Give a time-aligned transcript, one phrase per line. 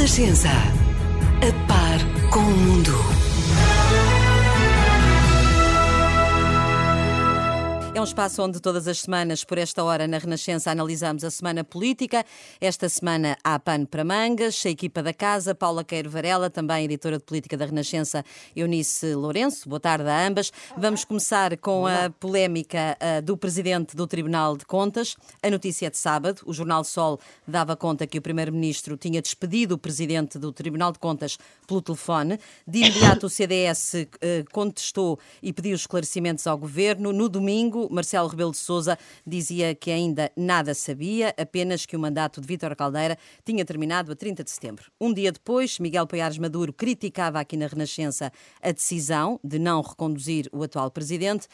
[0.00, 0.48] Renascença.
[0.48, 3.19] A par com o mundo.
[8.00, 11.62] É um espaço onde todas as semanas, por esta hora, na Renascença, analisamos a semana
[11.62, 12.24] política.
[12.58, 17.18] Esta semana há pano para mangas, a equipa da casa, Paula Queiro Varela, também editora
[17.18, 18.24] de política da Renascença,
[18.56, 19.68] Eunice Lourenço.
[19.68, 20.50] Boa tarde a ambas.
[20.78, 25.14] Vamos começar com a polémica uh, do presidente do Tribunal de Contas.
[25.42, 26.40] A notícia é de sábado.
[26.46, 30.98] O jornal Sol dava conta que o primeiro-ministro tinha despedido o presidente do Tribunal de
[30.98, 32.40] Contas pelo telefone.
[32.66, 37.12] De imediato, o CDS uh, contestou e pediu esclarecimentos ao governo.
[37.12, 42.40] No domingo, Marcelo Rebelo de Sousa dizia que ainda nada sabia, apenas que o mandato
[42.40, 44.90] de Vítor Caldeira tinha terminado a 30 de setembro.
[45.00, 48.32] Um dia depois, Miguel Poiares Maduro criticava aqui na Renascença
[48.62, 51.48] a decisão de não reconduzir o atual presidente.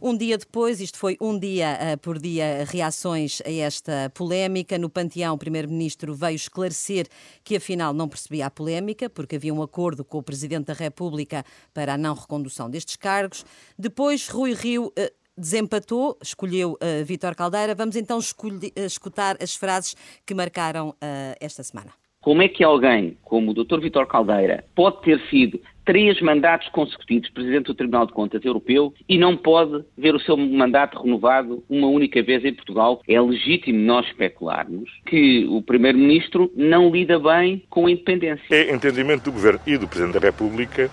[0.00, 4.78] Um dia depois, isto foi um dia uh, por dia, reações a esta polémica.
[4.78, 7.08] No Panteão, o Primeiro-Ministro veio esclarecer
[7.42, 11.44] que afinal não percebia a polémica, porque havia um acordo com o Presidente da República
[11.74, 13.44] para a não recondução destes cargos.
[13.76, 14.92] Depois, Rui Rio uh,
[15.38, 17.74] desempatou, escolheu uh, Vítor Caldeira.
[17.74, 19.94] Vamos então uh, escutar as frases
[20.26, 20.94] que marcaram uh,
[21.40, 21.90] esta semana.
[22.20, 23.80] Como é que alguém como o Dr.
[23.80, 29.16] Vítor Caldeira pode ter sido três mandatos consecutivos Presidente do Tribunal de Contas Europeu e
[29.16, 33.00] não pode ver o seu mandato renovado uma única vez em Portugal?
[33.08, 38.44] É legítimo nós especularmos que o Primeiro-Ministro não lida bem com a independência.
[38.50, 40.90] É entendimento do Governo e do Presidente da República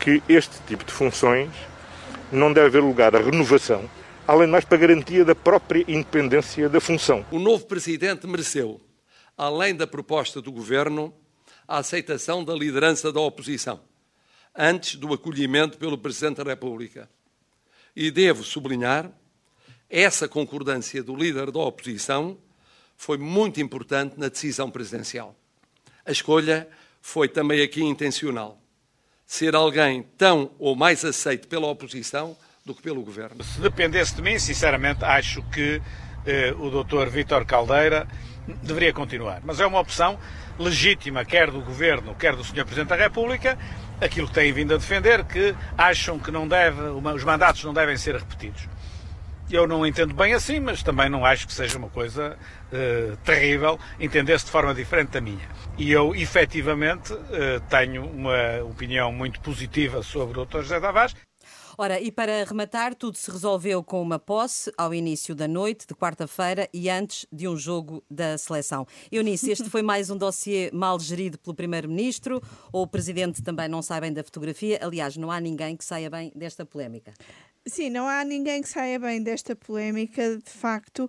[0.00, 1.50] que este tipo de funções
[2.30, 3.88] não deve haver lugar à renovação,
[4.26, 7.24] além de mais para garantia da própria independência da função.
[7.30, 8.80] O novo presidente mereceu,
[9.36, 11.14] além da proposta do governo,
[11.66, 13.80] a aceitação da liderança da oposição,
[14.54, 17.08] antes do acolhimento pelo presidente da República.
[17.96, 19.10] E devo sublinhar,
[19.88, 22.36] essa concordância do líder da oposição
[22.96, 25.34] foi muito importante na decisão presidencial.
[26.04, 26.68] A escolha
[27.00, 28.60] foi também aqui intencional
[29.28, 32.34] ser alguém tão ou mais aceito pela oposição
[32.64, 33.44] do que pelo governo.
[33.44, 35.82] Se dependesse de mim, sinceramente, acho que
[36.26, 37.10] eh, o Dr.
[37.10, 38.08] Vítor Caldeira
[38.62, 39.42] deveria continuar.
[39.44, 40.18] Mas é uma opção
[40.58, 42.64] legítima, quer do governo, quer do Sr.
[42.64, 43.58] Presidente da República,
[44.00, 47.98] aquilo que têm vindo a defender, que acham que não deve, os mandatos não devem
[47.98, 48.66] ser repetidos.
[49.50, 52.36] Eu não entendo bem assim, mas também não acho que seja uma coisa
[52.70, 55.48] uh, terrível entender-se de forma diferente da minha.
[55.78, 60.58] E eu, efetivamente, uh, tenho uma opinião muito positiva sobre o Dr.
[60.58, 61.14] José Tavares.
[61.80, 65.94] Ora, e para rematar, tudo se resolveu com uma posse ao início da noite, de
[65.94, 68.84] quarta-feira, e antes de um jogo da seleção.
[69.12, 72.42] Eunice, este foi mais um dossiê mal gerido pelo Primeiro-Ministro,
[72.72, 74.80] ou o Presidente também não sai bem da fotografia?
[74.82, 77.14] Aliás, não há ninguém que saia bem desta polémica.
[77.68, 81.08] Sim, não há ninguém que saia bem desta polémica, de facto, uh,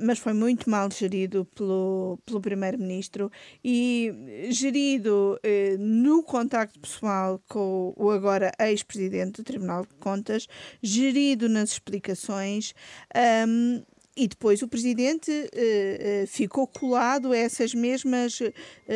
[0.00, 3.30] mas foi muito mal gerido pelo, pelo Primeiro-Ministro
[3.62, 4.10] e
[4.50, 10.48] gerido uh, no contacto pessoal com o agora ex-presidente do Tribunal de Contas,
[10.82, 12.72] gerido nas explicações.
[13.14, 13.82] Um, ehm,
[14.16, 18.52] e depois o presidente uh, uh, ficou colado a essas mesmas uh,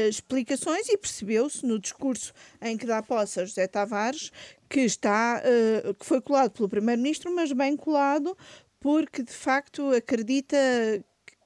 [0.08, 4.30] explicações e percebeu-se no discurso em que dá posse a José Tavares
[4.68, 5.42] que está
[5.98, 8.36] que foi colado pelo primeiro-ministro, mas bem colado
[8.80, 10.56] porque de facto acredita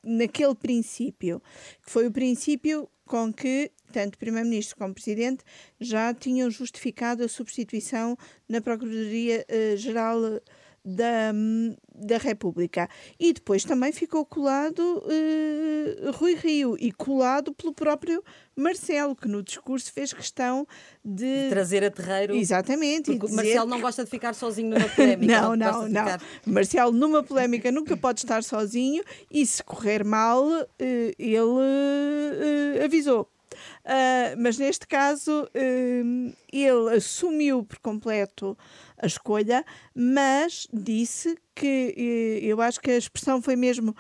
[0.03, 1.43] naquele princípio,
[1.85, 5.43] que foi o princípio com que tanto Primeiro-Ministro como Presidente
[5.81, 8.17] já tinham justificado a substituição
[8.49, 10.41] na Procuradoria-Geral
[10.85, 11.33] da,
[11.95, 12.89] da República.
[13.19, 18.23] E depois também ficou colado uh, Rui Rio e colado pelo próprio
[18.57, 20.67] Marcelo, que no discurso fez questão
[21.05, 22.35] de, de trazer a terreiro.
[22.35, 23.17] Exatamente.
[23.17, 25.33] Porque Marcelo não gosta de ficar sozinho numa polémica.
[25.41, 26.05] não, não, não.
[26.05, 26.23] Ficar...
[26.47, 33.29] Marcelo, numa polémica, nunca pode estar sozinho e se correr mal, uh, ele uh, avisou.
[33.85, 38.57] Uh, mas neste caso uh, ele assumiu por completo
[38.99, 39.65] a escolha,
[39.95, 43.95] mas disse que uh, eu acho que a expressão foi mesmo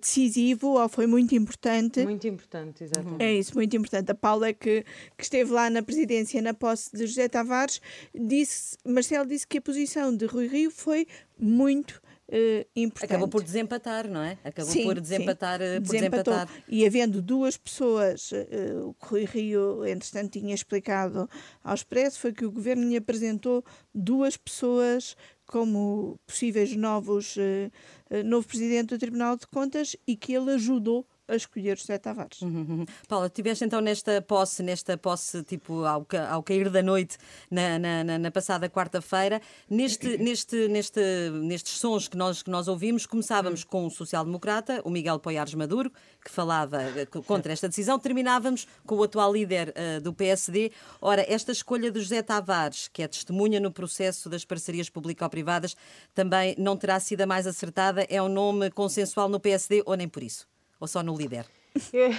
[0.00, 2.04] decisivo ou foi muito importante.
[2.04, 3.22] Muito importante, exatamente.
[3.22, 4.10] É isso, muito importante.
[4.10, 4.84] A Paula, que,
[5.16, 7.80] que esteve lá na presidência na posse de José Tavares,
[8.14, 11.06] disse, Marcelo disse que a posição de Rui Rio foi
[11.38, 13.10] muito Uh, importante.
[13.10, 14.36] Acabou por desempatar, não é?
[14.42, 15.60] Acabou sim, por desempatar.
[15.60, 15.80] Sim.
[15.80, 16.48] Por desempatar.
[16.68, 21.30] E havendo duas pessoas, uh, o que Rui Rio, entretanto, tinha explicado
[21.62, 23.64] ao Expresso, foi que o governo lhe apresentou
[23.94, 30.50] duas pessoas como possíveis novos, uh, novo presidente do Tribunal de Contas e que ele
[30.50, 32.40] ajudou a escolher José Tavares.
[32.42, 32.86] Uhum, uhum.
[33.08, 37.18] Paula, tiveste então nesta posse, nesta posse tipo ao, ao cair da noite
[37.50, 41.00] na, na, na passada quarta-feira, neste, neste, neste,
[41.42, 45.90] nestes sons que nós, que nós ouvimos, começávamos com o social-democrata, o Miguel Poiares Maduro,
[46.24, 50.72] que falava eh, contra esta decisão, terminávamos com o atual líder uh, do PSD.
[51.00, 55.76] Ora, esta escolha de José Tavares, que é testemunha no processo das parcerias público-privadas,
[56.14, 58.06] também não terá sido a mais acertada?
[58.08, 60.46] É um nome consensual no PSD ou nem por isso?
[60.80, 61.46] Ou só no líder?
[61.92, 62.10] Eu,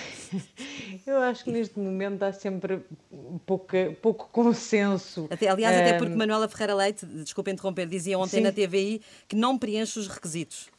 [1.06, 2.82] eu acho que neste momento há sempre
[3.46, 5.28] pouca, pouco consenso.
[5.30, 5.80] Até, aliás, um...
[5.80, 8.42] até porque Manuela Ferreira Leite, desculpa interromper, dizia ontem Sim.
[8.42, 10.70] na TVI que não preenche os requisitos.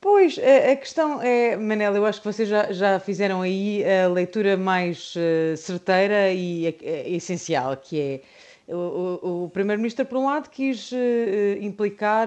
[0.00, 4.08] Pois, a, a, questão é, Manela, eu acho que vocês já, já fizeram aí a
[4.08, 8.00] leitura mais uh, certeira e uh, essencial, que
[8.68, 10.96] é o, o, Primeiro-Ministro, por um lado, quis uh,
[11.60, 12.26] implicar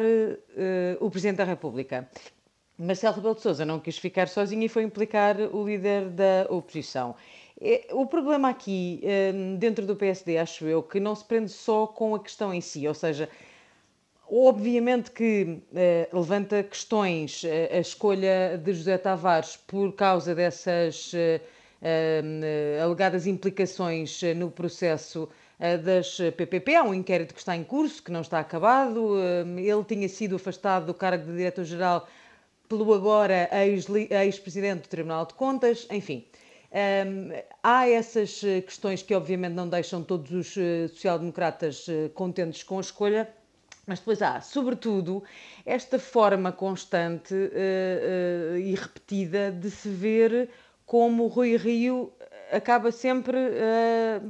[1.02, 2.08] o Presidente da República
[2.78, 7.16] Marcelo Rebelo de Sousa não quis ficar sozinho e foi implicar o líder da oposição.
[7.60, 9.02] É, o problema aqui,
[9.34, 12.60] hum, dentro do PSD, acho eu, que não se prende só com a questão em
[12.60, 13.30] si, ou seja,
[14.30, 21.40] obviamente que eh, levanta questões eh, a escolha de José Tavares por causa dessas eh,
[22.22, 22.42] hum,
[22.84, 25.30] alegadas implicações no processo
[25.86, 26.76] das PPP.
[26.76, 29.14] Há um inquérito que está em curso, que não está acabado.
[29.14, 32.06] Hum, ele tinha sido afastado do cargo de diretor-geral
[32.68, 36.26] pelo agora ex-presidente do Tribunal de Contas, enfim.
[36.76, 37.30] Um,
[37.64, 42.80] há essas eh, questões que, obviamente, não deixam todos os uh, social-democratas uh, contentes com
[42.80, 43.30] a escolha,
[43.88, 45.24] mas depois há, sobretudo,
[45.66, 50.50] esta forma constante uh, e repetida de se ver
[50.86, 52.12] como o Rui Rio
[52.52, 54.22] acaba sempre a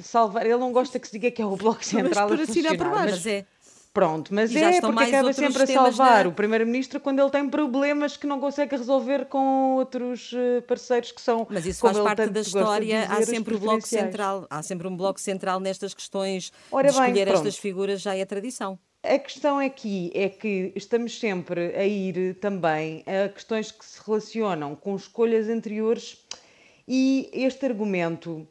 [0.00, 0.44] salvar.
[0.44, 2.76] Ele não gosta que se diga que é o Bloco Central mas a funcionar.
[2.76, 3.10] Por baixo.
[3.12, 3.46] Mas é.
[3.94, 6.30] Pronto, mas é porque acaba sempre a salvar na...
[6.30, 11.20] o Primeiro-Ministro quando ele tem problemas que não consegue resolver com outros eh, parceiros que
[11.20, 11.46] são.
[11.48, 15.20] Mas isso faz parte da história, há sempre o Bloco Central, há sempre um Bloco
[15.20, 18.76] Central nestas questões Ora de escolher bem, estas figuras, já é tradição.
[19.00, 24.74] A questão aqui é que estamos sempre a ir também a questões que se relacionam
[24.74, 26.18] com escolhas anteriores
[26.88, 28.44] e este argumento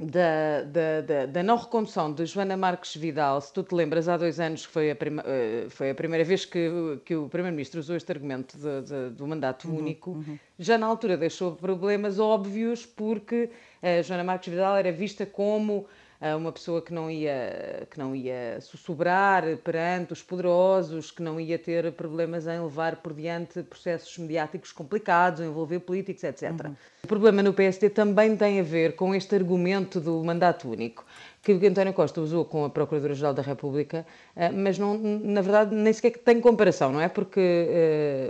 [0.00, 4.16] da, da, da, da, não recondução de Joana Marques Vidal, se tu te lembras, há
[4.16, 6.70] dois anos foi a, prima, eh, foi a primeira vez que,
[7.04, 10.38] que o Primeiro-Ministro usou este argumento de, de, do mandato uhum, único, uhum.
[10.58, 13.50] já na altura deixou problemas óbvios porque
[13.82, 15.86] a eh, Joana Marques Vidal era vista como
[16.36, 21.58] uma pessoa que não ia, que não ia sussurrar perante os poderosos, que não ia
[21.58, 26.50] ter problemas em levar por diante processos mediáticos complicados, envolver políticos, etc.
[26.50, 26.76] Uhum.
[27.04, 31.06] O problema no PSD também tem a ver com este argumento do mandato único
[31.42, 34.06] que o António Costa usou com a Procuradora-Geral da República,
[34.36, 37.08] eh, mas não, na verdade nem sequer tem comparação, não é?
[37.08, 37.40] Porque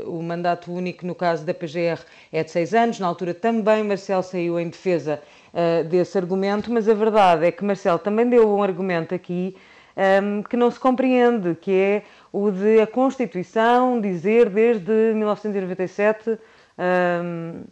[0.04, 2.00] uh, o mandato único no caso da PGR
[2.32, 5.20] é de seis anos, na altura também Marcelo saiu em defesa
[5.52, 9.56] uh, desse argumento, mas a verdade é que Marcelo também deu um argumento aqui
[9.96, 12.02] um, ehm, que não se compreende, que é
[12.32, 16.36] o de a Constituição dizer desde 1997 um,
[16.78, 17.64] ehm,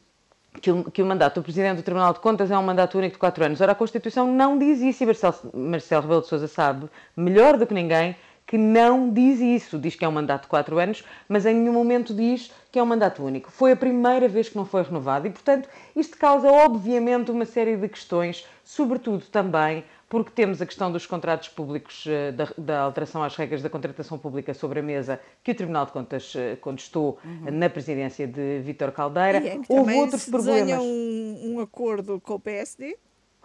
[0.60, 3.14] que, o, que o mandato do Presidente do Tribunal de Contas é um mandato único
[3.14, 3.60] de quatro anos.
[3.60, 7.66] Ora, a Constituição não diz isso e Marcelo, Marcelo Rebelo de Sousa sabe, melhor do
[7.66, 8.16] que ninguém,
[8.48, 9.78] que não diz isso.
[9.78, 12.82] Diz que é um mandato de quatro anos, mas em nenhum momento diz que é
[12.82, 13.52] um mandato único.
[13.52, 17.76] Foi a primeira vez que não foi renovado e, portanto, isto causa, obviamente, uma série
[17.76, 23.22] de questões, sobretudo também porque temos a questão dos contratos públicos, eh, da, da, alteração
[23.22, 27.18] às regras da contratação pública sobre a mesa, que o Tribunal de Contas eh, contestou
[27.22, 27.52] uhum.
[27.52, 29.38] na presidência de Vítor Caldeira.
[29.38, 30.80] E é Houve outros se problemas.
[30.80, 32.96] Um, um acordo com o PSD?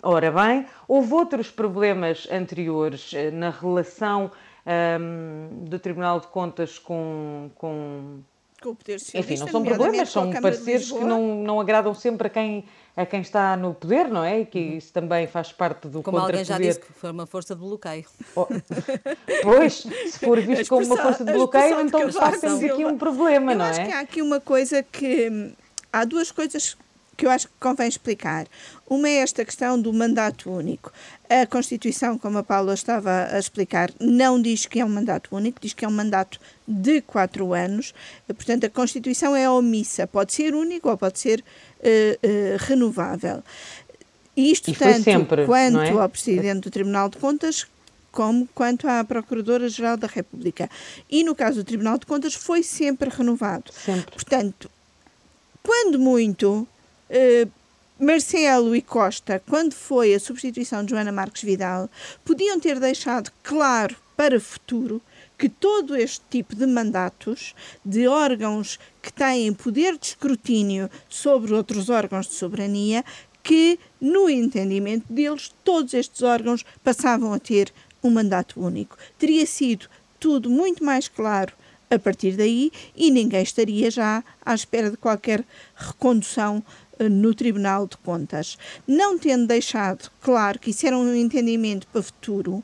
[0.01, 4.31] Ora bem, houve outros problemas anteriores eh, na relação
[4.65, 8.21] um, do Tribunal de Contas com, com
[8.63, 12.29] com o poder Enfim, não são problemas, são pareceres que não, não agradam sempre a
[12.29, 12.63] quem,
[12.95, 14.39] a quem está no poder, não é?
[14.39, 17.53] E que isso também faz parte do Como alguém já disse que foi uma força
[17.53, 18.05] de bloqueio.
[18.35, 18.47] Oh,
[19.43, 22.97] pois, se for visto como uma força de bloqueio, então de facto temos aqui um
[22.97, 23.67] problema, eu não é?
[23.67, 25.53] Eu acho que há aqui uma coisa que...
[25.91, 26.75] Há duas coisas
[27.15, 28.47] que eu acho que convém explicar.
[28.87, 30.91] Uma é esta questão do mandato único.
[31.29, 35.59] A Constituição, como a Paula estava a explicar, não diz que é um mandato único,
[35.61, 37.93] diz que é um mandato de quatro anos.
[38.27, 40.07] Portanto, a Constituição é omissa.
[40.07, 43.43] Pode ser único ou pode ser uh, uh, renovável.
[44.35, 45.91] Isto e tanto sempre, quanto é?
[45.91, 47.67] ao Presidente do Tribunal de Contas,
[48.11, 50.69] como quanto à Procuradora-Geral da República.
[51.09, 53.71] E no caso do Tribunal de Contas foi sempre renovado.
[53.71, 54.11] Sempre.
[54.11, 54.69] Portanto,
[55.61, 56.67] quando muito,
[57.13, 57.47] eh,
[57.99, 61.87] Marcelo e Costa, quando foi a substituição de Joana Marques Vidal,
[62.25, 64.99] podiam ter deixado claro para o futuro
[65.37, 67.53] que todo este tipo de mandatos
[67.85, 73.05] de órgãos que têm poder de escrutínio sobre outros órgãos de soberania,
[73.43, 77.71] que, no entendimento deles, todos estes órgãos passavam a ter
[78.03, 78.97] um mandato único.
[79.19, 79.87] Teria sido
[80.19, 81.53] tudo muito mais claro
[81.93, 85.43] a partir daí e ninguém estaria já à espera de qualquer
[85.75, 86.63] recondução
[86.99, 88.57] no Tribunal de Contas.
[88.87, 92.63] Não tendo deixado claro que isso era um entendimento para o futuro,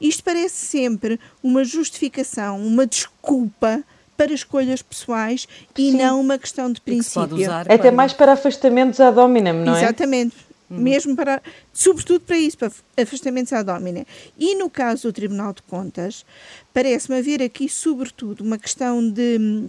[0.00, 3.82] isto parece sempre uma justificação, uma desculpa
[4.16, 5.98] para escolhas pessoais e Sim.
[5.98, 7.36] não uma questão de princípio.
[7.36, 9.82] Usar, Até mais para afastamentos ad hominem, não é?
[9.82, 10.34] Exatamente.
[10.70, 10.78] Hum.
[10.78, 11.40] Mesmo para,
[11.72, 14.06] sobretudo para isso, para afastamentos ad hominem.
[14.38, 16.24] E no caso do Tribunal de Contas,
[16.72, 19.68] parece-me haver aqui, sobretudo, uma questão de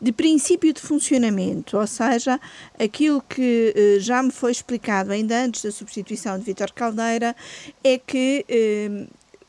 [0.00, 2.40] de princípio de funcionamento, ou seja,
[2.78, 7.34] aquilo que eh, já me foi explicado ainda antes da substituição de Vítor Caldeira
[7.82, 9.06] é que eh,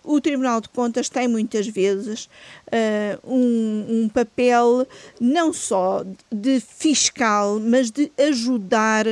[0.08, 2.30] o Tribunal de Contas tem muitas vezes
[2.68, 4.88] uh, um, um, papel
[5.20, 9.06] não só de fiscal, mas de ajudar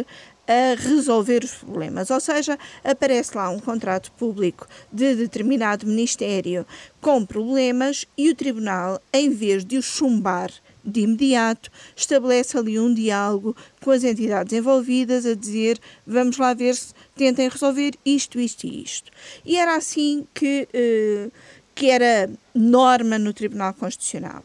[0.47, 2.09] a resolver os problemas.
[2.09, 6.65] Ou seja, aparece lá um contrato público de determinado ministério
[7.01, 10.49] com problemas e o Tribunal, em vez de o chumbar
[10.85, 16.75] de imediato, estabelece ali um diálogo com as entidades envolvidas a dizer vamos lá ver
[16.75, 19.11] se tentem resolver isto, isto e isto.
[19.45, 21.29] E era assim que, eh,
[21.73, 24.43] que era norma no Tribunal Constitucional.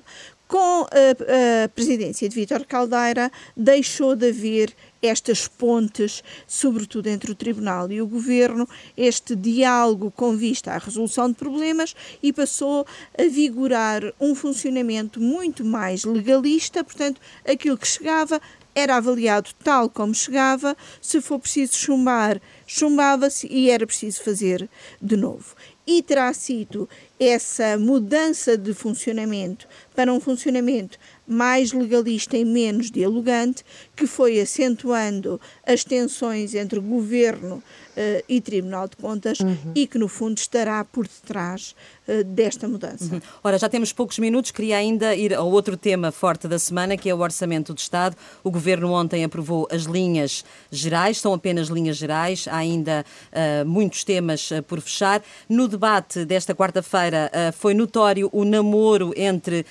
[0.50, 7.36] Com a, a presidência de Vítor Caldeira, deixou de haver estas pontes, sobretudo entre o
[7.36, 12.84] Tribunal e o Governo, este diálogo com vista à resolução de problemas e passou
[13.16, 18.40] a vigorar um funcionamento muito mais legalista, portanto, aquilo que chegava
[18.74, 24.68] era avaliado tal como chegava, se for preciso chumbar, chumbava-se e era preciso fazer
[25.00, 25.54] de novo.
[25.92, 33.64] E terá sido essa mudança de funcionamento para um funcionamento mais legalista e menos dialogante,
[33.96, 37.60] que foi acentuando as tensões entre governo
[38.00, 39.72] uh, e Tribunal de Contas uhum.
[39.74, 41.74] e que, no fundo, estará por detrás
[42.08, 43.14] uh, desta mudança.
[43.14, 43.20] Uhum.
[43.44, 47.08] Ora, já temos poucos minutos, queria ainda ir ao outro tema forte da semana, que
[47.08, 48.16] é o Orçamento do Estado.
[48.42, 54.04] O Governo ontem aprovou as linhas gerais, são apenas linhas gerais, há ainda uh, muitos
[54.04, 55.22] temas por fechar.
[55.48, 59.66] No debate desta quarta-feira foi notório o namoro entre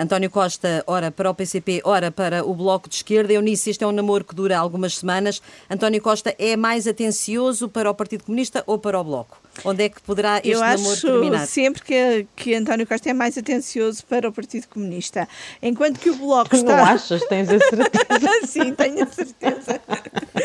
[0.00, 3.32] António Costa ora para o PCP, ora para o Bloco de Esquerda.
[3.32, 5.40] Eunice, este é um namoro que dura algumas semanas.
[5.70, 9.38] António Costa é mais atencioso para o Partido Comunista ou para o Bloco?
[9.64, 11.36] Onde é que poderá este Eu namoro terminar?
[11.38, 15.28] Eu acho sempre que, que António Costa é mais atencioso para o Partido Comunista.
[15.62, 16.76] Enquanto que o Bloco está...
[16.76, 17.24] Não achas?
[17.26, 18.46] Tens a certeza?
[18.46, 19.80] Sim, tenho a certeza.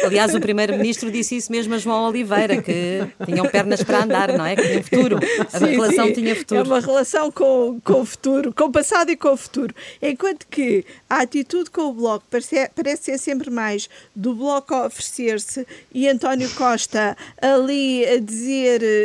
[0.05, 4.45] Aliás, o Primeiro-Ministro disse isso mesmo a João Oliveira, que tinham pernas para andar, não
[4.45, 4.55] é?
[4.55, 5.19] Que tinham futuro.
[5.53, 6.13] A sim, relação sim.
[6.13, 6.61] tinha futuro.
[6.61, 9.73] É uma relação com, com o futuro, com o passado e com o futuro.
[10.01, 14.87] Enquanto que a atitude com o Bloco parece, parece ser sempre mais do Bloco a
[14.87, 19.00] oferecer-se e António Costa ali a dizer uh,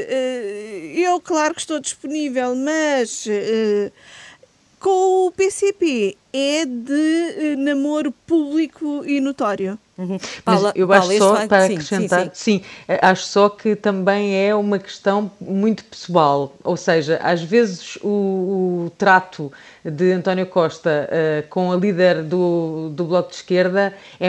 [0.96, 3.92] eu claro que estou disponível, mas uh,
[4.78, 9.78] com o PCP é de uh, namoro público e notório.
[9.98, 10.18] Uhum.
[10.44, 12.62] Paula, eu acho Paula, só, para sim, acrescentar, sim, sim.
[12.86, 18.08] sim, acho só que também é uma questão muito pessoal, ou seja, às vezes o,
[18.86, 19.50] o trato
[19.82, 24.28] de António Costa uh, com a líder do, do Bloco de Esquerda é,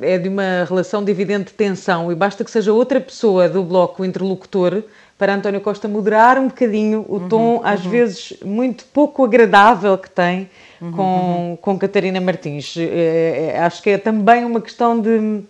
[0.00, 4.04] é de uma relação de evidente tensão e basta que seja outra pessoa do Bloco
[4.04, 4.82] interlocutor
[5.16, 7.90] para António Costa moderar um bocadinho o uhum, tom, uhum, às uhum.
[7.90, 10.48] vezes muito pouco agradável que tem
[10.80, 11.56] uhum, com, uhum.
[11.56, 12.76] com Catarina Martins.
[12.76, 15.44] É, é, acho que é também uma questão de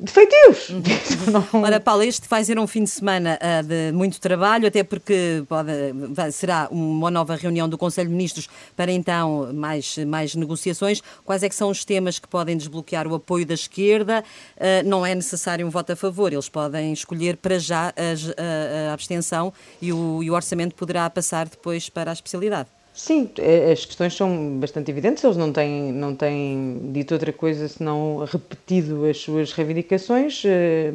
[0.00, 0.70] de feitios.
[0.70, 1.62] Uhum.
[1.62, 5.44] Ora, Paulo, este vai ser um fim de semana uh, de muito trabalho, até porque
[5.46, 5.70] pode,
[6.10, 11.02] vai, será uma nova reunião do Conselho de Ministros para então mais, mais negociações.
[11.22, 14.24] Quais é que são os temas que podem desbloquear o apoio da esquerda?
[14.56, 18.90] Uh, não é necessário um voto a favor, eles podem escolher para já a, a,
[18.90, 22.68] a abstenção e o, e o orçamento poderá passar depois para a especialidade.
[23.02, 27.66] Sim, é, as questões são bastante evidentes, eles não têm, não têm dito outra coisa
[27.66, 30.92] senão repetido as suas reivindicações, eh,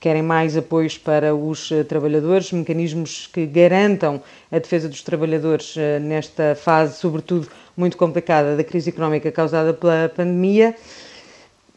[0.00, 5.98] querem mais apoios para os eh, trabalhadores, mecanismos que garantam a defesa dos trabalhadores eh,
[5.98, 7.46] nesta fase, sobretudo
[7.76, 10.74] muito complicada, da crise económica causada pela pandemia.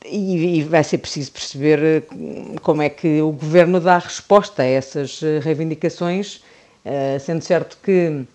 [0.05, 2.05] E, vai ser preciso perceber
[2.61, 6.41] como é que o governo dá resposta a essas reivindicações,
[7.19, 8.25] sendo certo que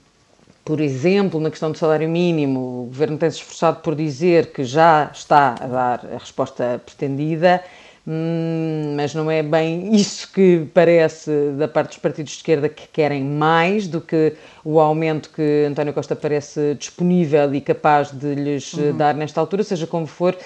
[0.64, 5.10] por exemplo, na questão do salário mínimo, o Governo tem-se esforçado por dizer que já
[5.12, 7.62] está a dar a resposta pretendida,
[8.06, 12.88] Hum, mas não é bem isso que parece da parte dos partidos de esquerda que
[12.88, 18.72] querem mais do que o aumento que António Costa parece disponível e capaz de lhes
[18.74, 18.96] uhum.
[18.96, 20.36] dar nesta altura, seja como for.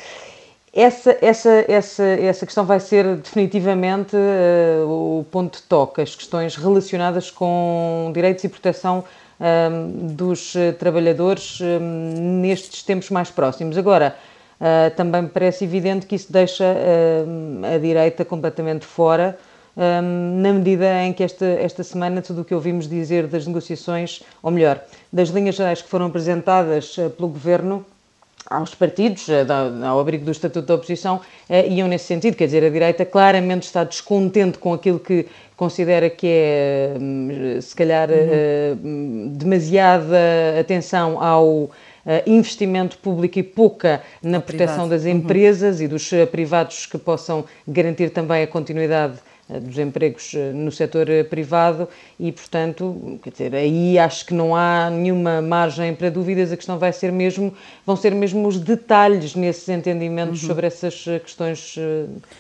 [0.71, 6.57] Essa, essa, essa, essa questão vai ser definitivamente uh, o ponto de toque, as questões
[6.57, 9.03] relacionadas com direitos e proteção
[10.15, 13.77] dos trabalhadores um, nestes tempos mais próximos.
[13.77, 14.17] Agora,
[14.59, 16.65] Uh, também me parece evidente que isso deixa
[17.75, 19.39] a direita completamente fora,
[19.77, 24.51] na medida em que esta, esta semana tudo o que ouvimos dizer das negociações, ou
[24.51, 24.81] melhor,
[25.13, 27.85] das linhas gerais que foram apresentadas uh, pelo Governo
[28.49, 29.27] aos partidos,
[29.87, 31.21] ao abrigo do Estatuto da Oposição,
[31.69, 32.37] iam nesse sentido.
[32.37, 35.27] Quer dizer, a direita claramente está descontente com aquilo que
[35.57, 39.33] considera que é, hum, se calhar, uhum.
[39.35, 40.17] demasiada
[40.61, 41.71] atenção ao
[42.09, 45.11] eh, investimento público e pouca na proteção das uhum.
[45.11, 45.87] empresas uhum.
[45.87, 50.73] e dos eh, privados que possam garantir também a continuidade eh, dos empregos eh, no
[50.73, 51.89] setor eh, privado
[52.19, 56.79] e, portanto, quer dizer, aí acho que não há nenhuma margem para dúvidas, a questão
[56.79, 60.49] vai ser mesmo, vão ser mesmo os detalhes nesses entendimentos uhum.
[60.49, 61.77] sobre essas questões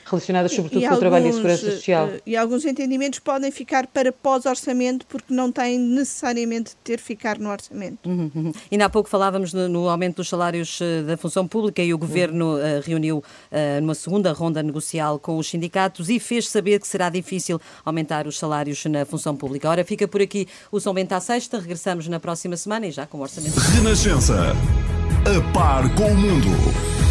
[0.04, 2.08] relacionadas sobretudo e, com alguns, o trabalho e a segurança social.
[2.26, 7.50] E alguns entendimentos podem ficar para pós-orçamento porque não têm necessariamente de ter ficar no
[7.50, 8.08] orçamento.
[8.08, 8.52] Uhum, uhum.
[8.70, 12.56] Ainda há pouco falávamos no, no, aumento dos salários da função pública e o Governo
[12.56, 17.10] uh, reuniu uh, numa segunda ronda negocial com os sindicatos e fez saber que será
[17.10, 19.68] difícil aumentar os salários na função pública.
[19.68, 21.58] Ora, fica por aqui o São Bento à Sexta.
[21.58, 23.58] Regressamos na próxima semana e já com o orçamento.
[23.60, 24.54] Renascença.
[25.26, 27.05] A par com o mundo.